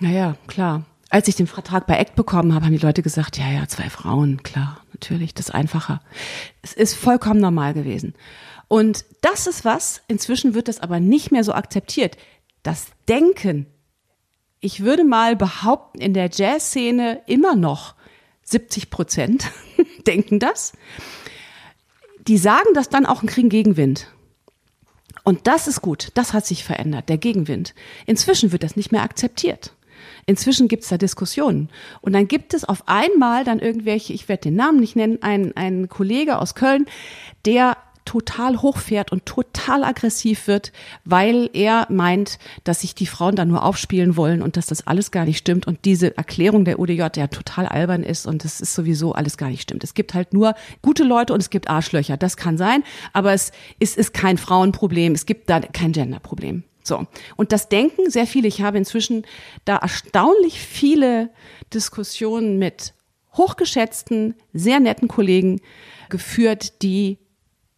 [0.00, 0.84] naja, klar.
[1.12, 3.90] Als ich den Vertrag bei ACT bekommen habe, haben die Leute gesagt, ja, ja, zwei
[3.90, 6.00] Frauen, klar, natürlich, das ist einfacher.
[6.62, 8.14] Es ist vollkommen normal gewesen.
[8.66, 12.16] Und das ist was, inzwischen wird das aber nicht mehr so akzeptiert.
[12.62, 13.66] Das Denken
[14.62, 17.94] ich würde mal behaupten, in der Jazzszene immer noch
[18.44, 19.50] 70 Prozent
[20.06, 20.72] denken das.
[22.28, 24.06] Die sagen das dann auch und kriegen Gegenwind.
[25.24, 26.12] Und das ist gut.
[26.14, 27.74] Das hat sich verändert, der Gegenwind.
[28.06, 29.74] Inzwischen wird das nicht mehr akzeptiert.
[30.26, 31.68] Inzwischen gibt es da Diskussionen.
[32.00, 35.56] Und dann gibt es auf einmal dann irgendwelche, ich werde den Namen nicht nennen, einen,
[35.56, 36.86] einen Kollege aus Köln,
[37.44, 40.72] der total hochfährt und total aggressiv wird,
[41.04, 45.10] weil er meint, dass sich die Frauen da nur aufspielen wollen und dass das alles
[45.10, 48.74] gar nicht stimmt und diese Erklärung der UDJ ja total albern ist und das ist
[48.74, 49.84] sowieso alles gar nicht stimmt.
[49.84, 52.16] Es gibt halt nur gute Leute und es gibt Arschlöcher.
[52.16, 52.82] Das kann sein,
[53.12, 55.14] aber es ist, ist kein Frauenproblem.
[55.14, 56.64] Es gibt da kein Genderproblem.
[56.82, 57.06] So.
[57.36, 58.48] Und das denken sehr viele.
[58.48, 59.24] Ich habe inzwischen
[59.64, 61.30] da erstaunlich viele
[61.72, 62.94] Diskussionen mit
[63.34, 65.60] hochgeschätzten, sehr netten Kollegen
[66.10, 67.18] geführt, die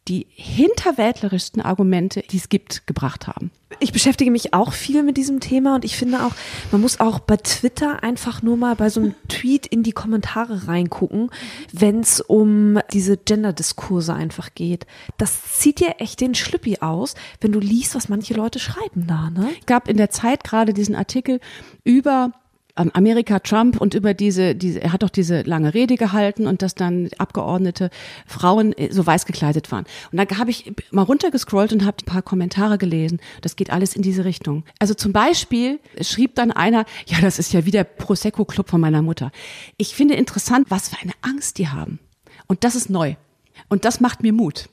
[0.09, 3.51] die hinterwäldlerischsten Argumente, die es gibt, gebracht haben.
[3.81, 6.33] Ich beschäftige mich auch viel mit diesem Thema und ich finde auch,
[6.71, 10.69] man muss auch bei Twitter einfach nur mal bei so einem Tweet in die Kommentare
[10.69, 11.31] reingucken,
[11.73, 14.87] wenn es um diese Gender-Diskurse einfach geht.
[15.19, 19.31] Das zieht dir echt den Schlüppi aus, wenn du liest, was manche Leute schreiben da.
[19.31, 19.51] Ne?
[19.67, 21.41] Gab in der Zeit gerade diesen Artikel
[21.83, 22.33] über
[22.77, 26.75] Amerika Trump und über diese, diese, er hat doch diese lange Rede gehalten und dass
[26.75, 27.91] dann Abgeordnete
[28.27, 29.85] Frauen äh, so weiß gekleidet waren.
[30.11, 33.21] Und da habe ich mal runtergescrollt und habe ein paar Kommentare gelesen.
[33.43, 34.65] Das geht alles in diese Richtung.
[34.81, 38.81] Also zum Beispiel schrieb dann einer, ja, das ist ja wie der Prosecco Club von
[38.81, 39.31] meiner Mutter.
[39.77, 42.01] Ich finde interessant, was für eine Angst die haben.
[42.47, 43.15] Und das ist neu.
[43.69, 44.69] Und das macht mir Mut.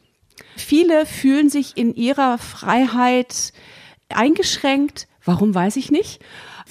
[0.55, 3.53] Viele fühlen sich in ihrer Freiheit
[4.09, 5.07] eingeschränkt.
[5.23, 6.19] Warum weiß ich nicht?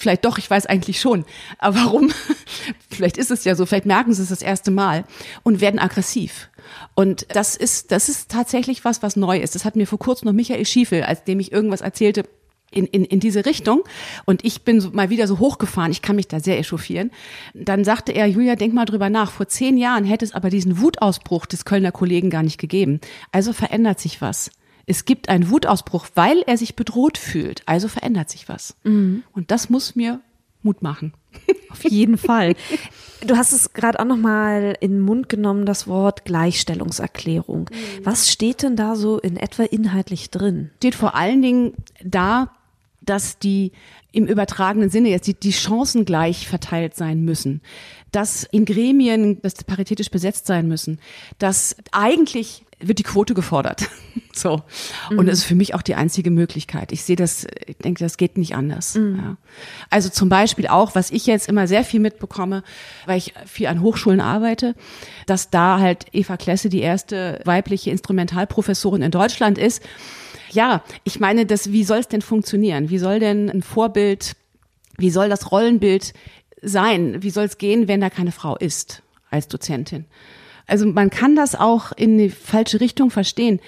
[0.01, 1.25] Vielleicht doch, ich weiß eigentlich schon.
[1.59, 2.11] Aber warum?
[2.89, 5.03] vielleicht ist es ja so, vielleicht merken sie es das erste Mal
[5.43, 6.49] und werden aggressiv.
[6.95, 9.53] Und das ist, das ist tatsächlich was, was neu ist.
[9.53, 12.23] Das hat mir vor kurzem noch Michael Schiefel, als dem ich irgendwas erzählte,
[12.71, 13.83] in, in, in diese Richtung
[14.25, 17.11] und ich bin so, mal wieder so hochgefahren, ich kann mich da sehr echauffieren.
[17.53, 20.79] Dann sagte er, Julia, denk mal drüber nach, vor zehn Jahren hätte es aber diesen
[20.79, 23.01] Wutausbruch des Kölner Kollegen gar nicht gegeben.
[23.33, 24.51] Also verändert sich was.
[24.85, 27.63] Es gibt einen Wutausbruch, weil er sich bedroht fühlt.
[27.65, 28.75] Also verändert sich was.
[28.83, 29.23] Mhm.
[29.33, 30.21] Und das muss mir
[30.63, 31.13] Mut machen.
[31.69, 32.55] Auf jeden Fall.
[33.27, 37.69] Du hast es gerade auch noch mal in den Mund genommen, das Wort Gleichstellungserklärung.
[37.71, 38.03] Mhm.
[38.03, 40.71] Was steht denn da so in etwa inhaltlich drin?
[40.77, 42.49] Steht vor allen Dingen da,
[42.99, 43.73] dass die
[44.11, 47.61] im übertragenen Sinne jetzt die, die Chancen gleich verteilt sein müssen,
[48.11, 50.99] dass in Gremien, dass paritätisch besetzt sein müssen,
[51.37, 53.89] dass eigentlich wird die Quote gefordert.
[54.33, 54.61] so.
[55.09, 55.19] Mhm.
[55.19, 56.91] Und das ist für mich auch die einzige Möglichkeit.
[56.91, 58.95] Ich sehe das, ich denke, das geht nicht anders.
[58.95, 59.15] Mhm.
[59.17, 59.37] Ja.
[59.89, 62.63] Also zum Beispiel auch, was ich jetzt immer sehr viel mitbekomme,
[63.05, 64.75] weil ich viel an Hochschulen arbeite,
[65.25, 69.81] dass da halt Eva Klesse die erste weibliche Instrumentalprofessorin in Deutschland ist.
[70.51, 72.89] Ja, ich meine, das, wie soll es denn funktionieren?
[72.89, 74.35] Wie soll denn ein Vorbild,
[74.97, 76.13] wie soll das Rollenbild
[76.61, 77.23] sein?
[77.23, 80.05] Wie soll es gehen, wenn da keine Frau ist als Dozentin?
[80.67, 83.59] Also man kann das auch in die falsche Richtung verstehen.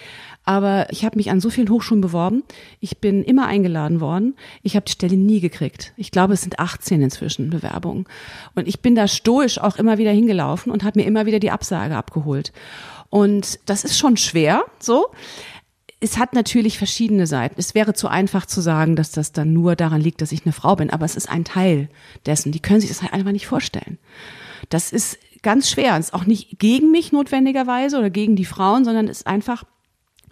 [0.46, 2.44] Aber ich habe mich an so vielen Hochschulen beworben.
[2.82, 4.36] Ich bin immer eingeladen worden.
[4.62, 5.94] Ich habe die Stelle nie gekriegt.
[5.96, 8.06] Ich glaube, es sind 18 inzwischen Bewerbungen.
[8.54, 11.52] Und ich bin da stoisch auch immer wieder hingelaufen und habe mir immer wieder die
[11.52, 12.52] Absage abgeholt.
[13.10, 15.08] Und das ist schon schwer, so.
[16.02, 17.56] Es hat natürlich verschiedene Seiten.
[17.58, 20.52] Es wäre zu einfach zu sagen, dass das dann nur daran liegt, dass ich eine
[20.52, 21.88] Frau bin, aber es ist ein Teil
[22.26, 22.52] dessen.
[22.52, 24.00] Die können sich das halt einfach nicht vorstellen.
[24.68, 25.98] Das ist ganz schwer.
[25.98, 29.64] Es ist auch nicht gegen mich notwendigerweise oder gegen die Frauen, sondern es ist einfach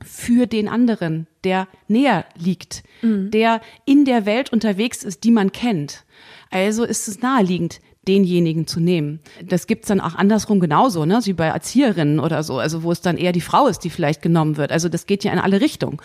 [0.04, 3.30] für den anderen, der näher liegt, mhm.
[3.32, 6.06] der in der Welt unterwegs ist, die man kennt.
[6.50, 9.20] Also ist es naheliegend, denjenigen zu nehmen.
[9.44, 11.20] Das gibt's dann auch andersrum genauso, ne?
[11.24, 14.24] wie bei Erzieherinnen oder so, also wo es dann eher die Frau ist, die vielleicht
[14.24, 14.72] genommen wird.
[14.72, 15.98] Also das geht ja in alle Richtungen.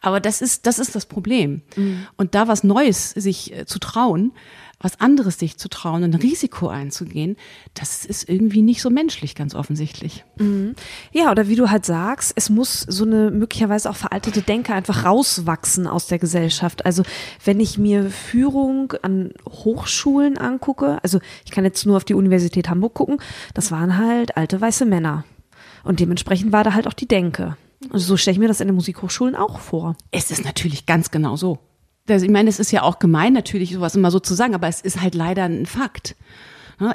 [0.00, 1.62] Aber das ist, das ist das Problem.
[1.76, 2.06] Mhm.
[2.16, 4.32] Und da was Neues sich äh, zu trauen,
[4.80, 7.36] was anderes sich zu trauen und ein Risiko einzugehen,
[7.74, 10.24] das ist irgendwie nicht so menschlich, ganz offensichtlich.
[10.38, 10.74] Mhm.
[11.12, 15.04] Ja, oder wie du halt sagst, es muss so eine möglicherweise auch veraltete Denke einfach
[15.04, 16.84] rauswachsen aus der Gesellschaft.
[16.84, 17.02] Also
[17.44, 22.68] wenn ich mir Führung an Hochschulen angucke, also ich kann jetzt nur auf die Universität
[22.68, 23.18] Hamburg gucken,
[23.54, 25.24] das waren halt alte weiße Männer.
[25.84, 27.56] Und dementsprechend war da halt auch die Denke.
[27.90, 29.96] Also so stelle ich mir das in den Musikhochschulen auch vor.
[30.10, 31.58] Es ist natürlich ganz genau so.
[32.06, 34.68] Das, ich meine, es ist ja auch gemein natürlich, sowas immer so zu sagen, aber
[34.68, 36.16] es ist halt leider ein Fakt.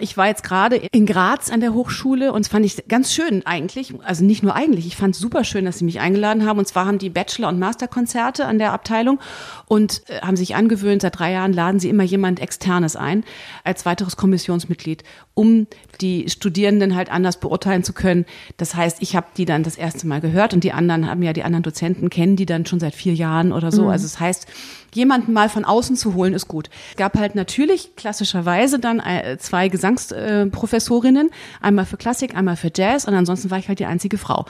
[0.02, 3.46] Ich war jetzt gerade in Graz an der Hochschule und es fand ich ganz schön
[3.46, 6.60] eigentlich, also nicht nur eigentlich, ich fand es super schön, dass sie mich eingeladen haben.
[6.60, 9.20] Und zwar haben die Bachelor- und Masterkonzerte an der Abteilung
[9.68, 13.24] und äh, haben sich angewöhnt, seit drei Jahren laden sie immer jemand Externes ein
[13.64, 15.68] als weiteres Kommissionsmitglied, um
[16.02, 18.26] die Studierenden halt anders beurteilen zu können.
[18.58, 21.32] Das heißt, ich habe die dann das erste Mal gehört und die anderen haben ja,
[21.32, 23.84] die anderen Dozenten kennen die dann schon seit vier Jahren oder so.
[23.84, 23.90] Mhm.
[23.90, 24.46] Also das heißt,
[24.94, 26.70] jemanden mal von außen zu holen, ist gut.
[26.92, 31.30] Es gab halt natürlich klassischerweise dann äh, zwei Gesangsprofessorinnen,
[31.62, 34.46] einmal für Klassik, einmal für Jazz und ansonsten war ich halt die einzige Frau.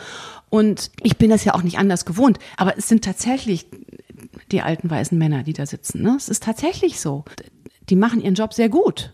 [0.50, 3.68] Und ich bin das ja auch nicht anders gewohnt, aber es sind tatsächlich
[4.52, 6.02] die alten weißen Männer, die da sitzen.
[6.02, 6.16] Ne?
[6.18, 7.24] Es ist tatsächlich so.
[7.90, 9.14] Die machen ihren Job sehr gut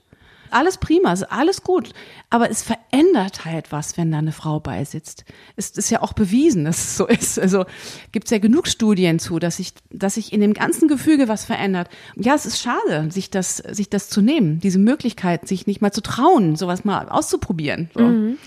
[0.56, 1.92] alles prima, ist alles gut.
[2.30, 5.26] Aber es verändert halt was, wenn da eine Frau beisitzt.
[5.56, 7.38] Es ist ja auch bewiesen, dass es so ist.
[7.38, 7.66] Also
[8.12, 11.46] gibt es ja genug Studien zu, dass sich, dass sich in dem ganzen Gefüge was
[11.46, 11.90] verändert.
[12.16, 15.92] Ja, es ist schade, sich das, sich das zu nehmen, diese Möglichkeit, sich nicht mal
[15.92, 17.90] zu trauen, sowas mal auszuprobieren.
[17.94, 18.04] So.
[18.04, 18.38] Mhm.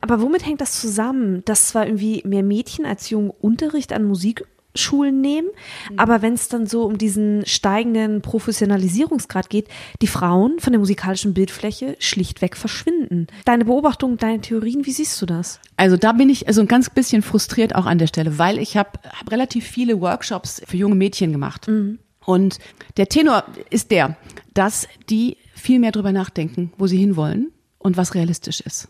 [0.00, 4.44] Aber womit hängt das zusammen, dass zwar irgendwie mehr Mädchen als Jungen Unterricht an Musik
[4.78, 5.48] Schulen nehmen.
[5.90, 5.98] Mhm.
[5.98, 9.68] Aber wenn es dann so um diesen steigenden Professionalisierungsgrad geht,
[10.02, 13.26] die Frauen von der musikalischen Bildfläche schlichtweg verschwinden.
[13.44, 15.60] Deine Beobachtung, deine Theorien, wie siehst du das?
[15.76, 18.76] Also da bin ich also ein ganz bisschen frustriert auch an der Stelle, weil ich
[18.76, 21.68] habe hab relativ viele Workshops für junge Mädchen gemacht.
[21.68, 21.98] Mhm.
[22.24, 22.58] Und
[22.98, 24.16] der Tenor ist der,
[24.52, 28.88] dass die viel mehr drüber nachdenken, wo sie hinwollen und was realistisch ist.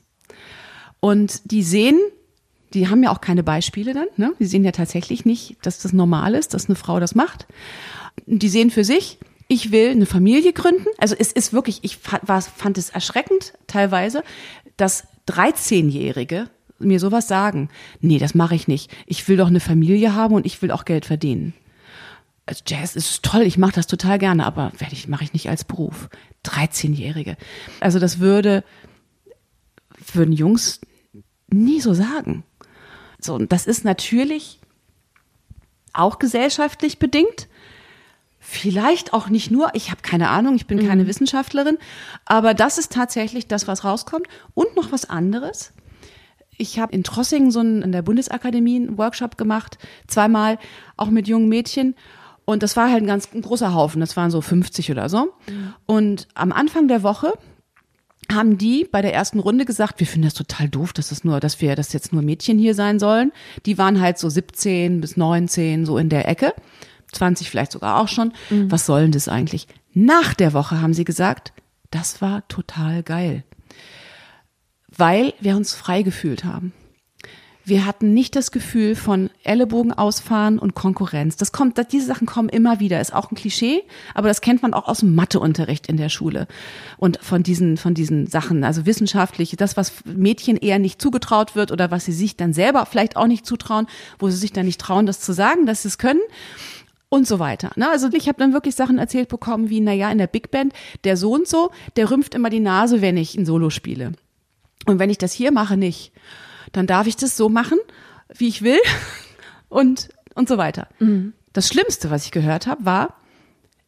[1.00, 2.00] Und die sehen
[2.74, 4.08] die haben ja auch keine Beispiele dann.
[4.16, 4.32] Ne?
[4.38, 7.46] Die sehen ja tatsächlich nicht, dass das normal ist, dass eine Frau das macht.
[8.26, 10.86] Die sehen für sich, ich will eine Familie gründen.
[10.98, 14.22] Also es ist wirklich, ich fand es erschreckend teilweise,
[14.76, 17.70] dass 13-Jährige mir sowas sagen.
[18.00, 18.90] Nee, das mache ich nicht.
[19.06, 21.54] Ich will doch eine Familie haben und ich will auch Geld verdienen.
[22.46, 25.64] Also Jazz ist toll, ich mache das total gerne, aber ich mache ich nicht als
[25.64, 26.08] Beruf.
[26.44, 27.36] 13-Jährige.
[27.80, 28.64] Also das würde
[30.14, 30.80] würden Jungs
[31.50, 32.44] nie so sagen.
[33.20, 34.60] So, und das ist natürlich
[35.92, 37.48] auch gesellschaftlich bedingt.
[38.38, 41.76] Vielleicht auch nicht nur, ich habe keine Ahnung, ich bin keine Wissenschaftlerin,
[42.24, 44.26] aber das ist tatsächlich das, was rauskommt.
[44.54, 45.72] Und noch was anderes.
[46.56, 50.58] Ich habe in Trossingen so einen, in der Bundesakademie einen Workshop gemacht, zweimal,
[50.96, 51.94] auch mit jungen Mädchen.
[52.44, 55.34] Und das war halt ein ganz ein großer Haufen, das waren so 50 oder so.
[55.86, 57.34] Und am Anfang der Woche
[58.30, 61.40] haben die bei der ersten Runde gesagt, wir finden das total doof, dass das nur,
[61.40, 63.32] dass wir, dass jetzt nur Mädchen hier sein sollen.
[63.66, 66.54] Die waren halt so 17 bis 19, so in der Ecke.
[67.12, 68.32] 20 vielleicht sogar auch schon.
[68.70, 69.66] Was soll denn das eigentlich?
[69.94, 71.52] Nach der Woche haben sie gesagt,
[71.90, 73.44] das war total geil.
[74.94, 76.72] Weil wir uns frei gefühlt haben.
[77.68, 81.36] Wir hatten nicht das Gefühl von Ellenbogen ausfahren und Konkurrenz.
[81.36, 82.98] Das kommt, diese Sachen kommen immer wieder.
[82.98, 83.82] Ist auch ein Klischee,
[84.14, 86.46] aber das kennt man auch aus dem Matheunterricht in der Schule.
[86.96, 91.70] Und von diesen, von diesen Sachen, also wissenschaftlich, das, was Mädchen eher nicht zugetraut wird
[91.70, 93.86] oder was sie sich dann selber vielleicht auch nicht zutrauen,
[94.18, 96.20] wo sie sich dann nicht trauen, das zu sagen, dass sie es können
[97.10, 97.72] und so weiter.
[97.76, 97.90] Ne?
[97.90, 100.72] Also ich habe dann wirklich Sachen erzählt bekommen wie, na ja, in der Big Band,
[101.04, 104.12] der so und so, der rümpft immer die Nase, wenn ich ein Solo spiele.
[104.86, 106.12] Und wenn ich das hier mache, nicht.
[106.72, 107.78] Dann darf ich das so machen,
[108.34, 108.78] wie ich will
[109.68, 110.88] und, und so weiter.
[111.52, 113.14] Das Schlimmste, was ich gehört habe, war,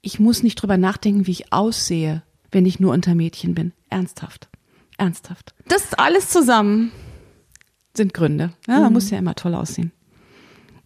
[0.03, 3.73] ich muss nicht drüber nachdenken, wie ich aussehe, wenn ich nur unter Mädchen bin.
[3.91, 4.49] Ernsthaft.
[4.97, 5.55] Ernsthaft.
[5.69, 6.91] Das alles zusammen
[7.95, 8.53] sind Gründe.
[8.67, 9.93] Ja, man muss ja immer toll aussehen.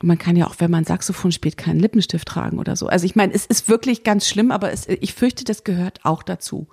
[0.04, 2.88] Und man kann ja auch, wenn man Saxophon spielt, keinen Lippenstift tragen oder so.
[2.88, 6.22] Also ich meine, es ist wirklich ganz schlimm, aber es, ich fürchte, das gehört auch
[6.22, 6.66] dazu.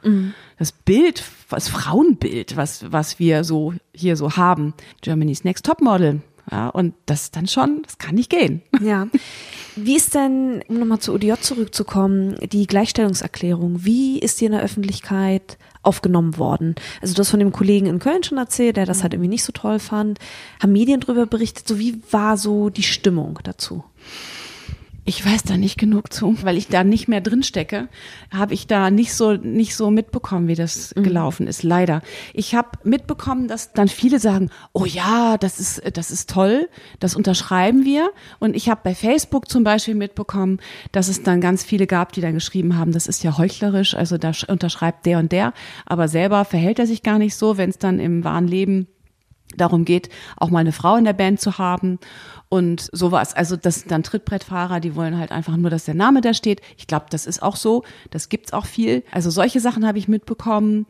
[0.59, 4.73] Das Bild, das Frauenbild, was, was wir so hier so haben.
[4.99, 6.19] Germany's Next Topmodel.
[6.51, 8.63] Ja, und das dann schon, das kann nicht gehen.
[8.81, 9.07] Ja.
[9.77, 13.85] Wie ist denn, um nochmal zu ODJ zurückzukommen, die Gleichstellungserklärung?
[13.85, 16.75] Wie ist die in der Öffentlichkeit aufgenommen worden?
[17.01, 19.43] Also du hast von dem Kollegen in Köln schon erzählt, der das halt irgendwie nicht
[19.43, 20.19] so toll fand.
[20.61, 21.67] Haben Medien darüber berichtet?
[21.67, 23.83] So wie war so die Stimmung dazu?
[25.03, 27.89] Ich weiß da nicht genug zu, weil ich da nicht mehr drin stecke,
[28.31, 31.63] habe ich da nicht so nicht so mitbekommen, wie das gelaufen ist.
[31.63, 32.03] Leider.
[32.35, 37.15] Ich habe mitbekommen, dass dann viele sagen: Oh ja, das ist das ist toll, das
[37.15, 38.11] unterschreiben wir.
[38.39, 40.59] Und ich habe bei Facebook zum Beispiel mitbekommen,
[40.91, 44.19] dass es dann ganz viele gab, die dann geschrieben haben: Das ist ja heuchlerisch, also
[44.19, 45.53] da sch- unterschreibt der und der,
[45.87, 48.87] aber selber verhält er sich gar nicht so, wenn es dann im wahren Leben
[49.57, 51.99] darum geht, auch mal eine Frau in der Band zu haben
[52.49, 53.33] und sowas.
[53.33, 56.61] Also das sind dann Trittbrettfahrer, die wollen halt einfach nur, dass der Name da steht.
[56.77, 57.83] Ich glaube, das ist auch so.
[58.09, 59.03] Das gibt's auch viel.
[59.11, 60.85] Also solche Sachen habe ich mitbekommen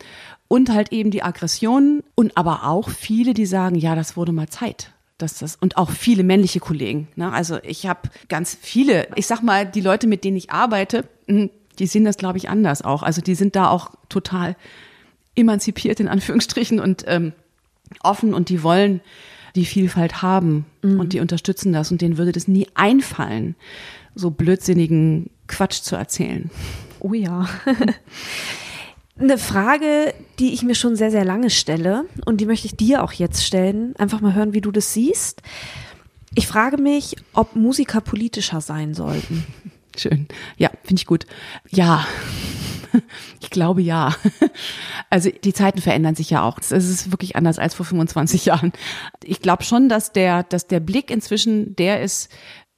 [0.47, 4.49] und halt eben die Aggressionen und aber auch viele, die sagen, ja, das wurde mal
[4.49, 4.91] Zeit.
[5.17, 7.07] Dass das, und auch viele männliche Kollegen.
[7.15, 7.31] Ne?
[7.31, 11.49] Also ich habe ganz viele, ich sag mal, die Leute, mit denen ich arbeite, mh,
[11.77, 13.03] die sehen das, glaube ich, anders auch.
[13.03, 14.55] Also die sind da auch total
[15.35, 17.33] emanzipiert in Anführungsstrichen und ähm,
[18.01, 19.01] offen und die wollen
[19.55, 23.55] die Vielfalt haben und die unterstützen das und denen würde das nie einfallen,
[24.15, 26.49] so blödsinnigen Quatsch zu erzählen.
[26.99, 27.49] Oh ja.
[29.19, 33.03] Eine Frage, die ich mir schon sehr, sehr lange stelle und die möchte ich dir
[33.03, 33.93] auch jetzt stellen.
[33.97, 35.41] Einfach mal hören, wie du das siehst.
[36.33, 39.45] Ich frage mich, ob Musiker politischer sein sollten.
[39.97, 40.27] Schön.
[40.57, 41.25] Ja, finde ich gut.
[41.69, 42.05] Ja.
[43.41, 44.15] Ich glaube ja.
[45.09, 46.57] Also die Zeiten verändern sich ja auch.
[46.59, 48.71] Es ist wirklich anders als vor 25 Jahren.
[49.23, 52.29] Ich glaube schon, dass der, dass der Blick inzwischen der ist,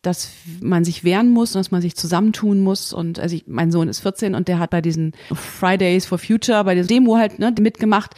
[0.04, 2.92] dass man sich wehren muss und dass man sich zusammentun muss.
[2.92, 6.64] Und also ich, mein Sohn ist 14 und der hat bei diesen Fridays for Future,
[6.66, 8.14] bei der Demo halt ne, mitgemacht.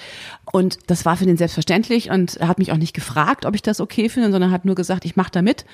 [0.52, 3.62] Und das war für den selbstverständlich und er hat mich auch nicht gefragt, ob ich
[3.62, 5.66] das okay finde, sondern hat nur gesagt, ich mache da mit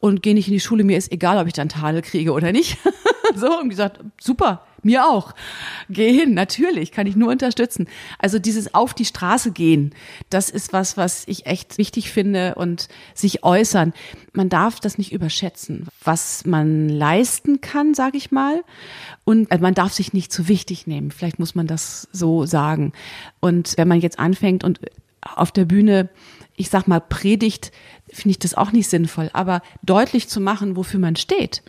[0.00, 0.84] und gehe nicht in die Schule.
[0.84, 2.78] Mir ist egal, ob ich dann Tadel kriege oder nicht.
[3.34, 5.34] so und gesagt, super, mir auch.
[5.90, 7.88] Geh hin, natürlich, kann ich nur unterstützen.
[8.18, 9.94] Also dieses auf die Straße gehen,
[10.30, 13.92] das ist was, was ich echt wichtig finde und sich äußern.
[14.32, 18.62] Man darf das nicht überschätzen, was man leisten kann, sage ich mal.
[19.24, 21.10] Und man darf sich nicht zu wichtig nehmen.
[21.10, 22.92] Vielleicht muss man das so sagen.
[23.40, 24.80] Und wenn man jetzt anfängt und
[25.20, 26.08] auf der Bühne
[26.56, 27.70] ich sag mal, predigt,
[28.08, 29.30] finde ich das auch nicht sinnvoll.
[29.32, 31.62] Aber deutlich zu machen, wofür man steht,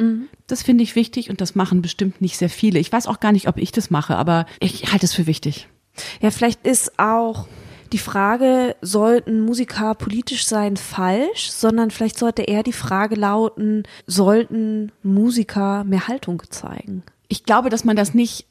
[0.47, 2.79] das finde ich wichtig und das machen bestimmt nicht sehr viele.
[2.79, 5.67] Ich weiß auch gar nicht, ob ich das mache, aber ich halte es für wichtig.
[6.21, 7.47] Ja, vielleicht ist auch
[7.91, 14.91] die Frage, sollten Musiker politisch sein, falsch, sondern vielleicht sollte eher die Frage lauten, sollten
[15.03, 17.03] Musiker mehr Haltung zeigen?
[17.29, 18.45] Ich glaube, dass man das nicht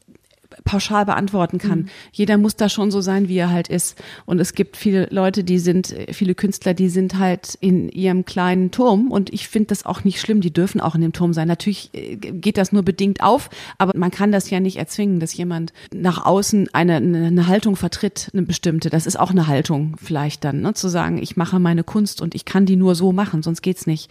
[0.64, 1.80] pauschal beantworten kann.
[1.80, 1.88] Mhm.
[2.12, 4.00] Jeder muss da schon so sein, wie er halt ist.
[4.24, 8.70] Und es gibt viele Leute, die sind, viele Künstler, die sind halt in ihrem kleinen
[8.70, 9.10] Turm.
[9.10, 10.40] Und ich finde das auch nicht schlimm.
[10.40, 11.48] Die dürfen auch in dem Turm sein.
[11.48, 15.36] Natürlich äh, geht das nur bedingt auf, aber man kann das ja nicht erzwingen, dass
[15.36, 18.90] jemand nach außen eine, eine Haltung vertritt, eine bestimmte.
[18.90, 20.74] Das ist auch eine Haltung vielleicht dann, ne?
[20.74, 23.86] zu sagen, ich mache meine Kunst und ich kann die nur so machen, sonst geht's
[23.86, 24.10] nicht.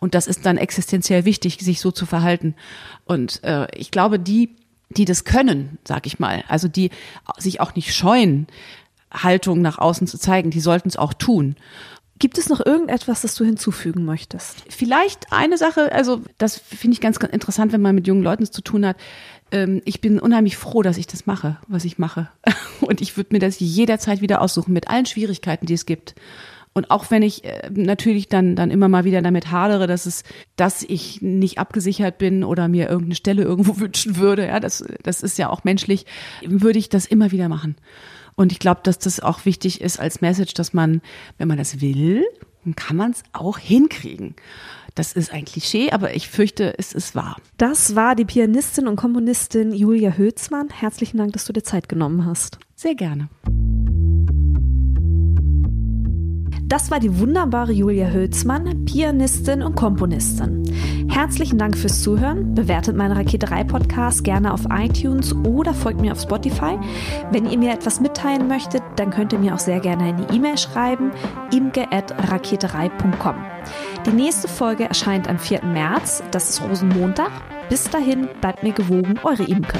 [0.00, 2.54] Und das ist dann existenziell wichtig, sich so zu verhalten.
[3.04, 4.50] Und äh, ich glaube, die
[4.90, 6.90] die das können, sag ich mal, also die
[7.38, 8.46] sich auch nicht scheuen,
[9.12, 11.56] Haltung nach außen zu zeigen, die sollten es auch tun.
[12.18, 14.64] Gibt es noch irgendetwas, das du hinzufügen möchtest?
[14.68, 18.44] Vielleicht eine Sache, also das finde ich ganz, ganz interessant, wenn man mit jungen Leuten
[18.44, 18.96] es zu tun hat.
[19.50, 22.28] Ähm, ich bin unheimlich froh, dass ich das mache, was ich mache.
[22.80, 26.14] Und ich würde mir das jederzeit wieder aussuchen, mit allen Schwierigkeiten, die es gibt.
[26.74, 30.24] Und auch wenn ich äh, natürlich dann, dann immer mal wieder damit hadere, dass es,
[30.56, 35.22] dass ich nicht abgesichert bin oder mir irgendeine Stelle irgendwo wünschen würde, ja, das, das
[35.22, 36.04] ist ja auch menschlich,
[36.44, 37.76] würde ich das immer wieder machen.
[38.36, 41.00] Und ich glaube, dass das auch wichtig ist als Message, dass man,
[41.38, 42.24] wenn man das will,
[42.64, 44.34] dann kann man es auch hinkriegen.
[44.96, 47.36] Das ist ein Klischee, aber ich fürchte, es ist wahr.
[47.56, 50.68] Das war die Pianistin und Komponistin Julia Hülsmann.
[50.70, 52.58] Herzlichen Dank, dass du dir Zeit genommen hast.
[52.74, 53.28] Sehr gerne.
[56.74, 60.64] Das war die wunderbare Julia Hülsmann, Pianistin und Komponistin.
[61.08, 62.56] Herzlichen Dank fürs Zuhören.
[62.56, 66.76] Bewertet meinen Rakete 3 Podcast gerne auf iTunes oder folgt mir auf Spotify.
[67.30, 70.58] Wenn ihr mir etwas mitteilen möchtet, dann könnt ihr mir auch sehr gerne eine E-Mail
[70.58, 71.12] schreiben,
[71.52, 73.36] imge.raketerei.com.
[74.04, 75.64] Die nächste Folge erscheint am 4.
[75.64, 77.30] März, das ist Rosenmontag.
[77.68, 79.78] Bis dahin bleibt mir gewogen, eure Imke.